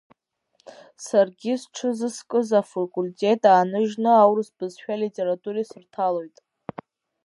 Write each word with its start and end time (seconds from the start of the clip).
Саргьы 1.05 1.53
сҽыззыскыз 1.61 2.49
афакультет 2.61 3.41
ааныжьны 3.51 4.11
аурыс 4.23 4.49
бызшәеи 4.55 4.95
алитературеи 4.97 5.69
сырҭалоит. 5.69 6.37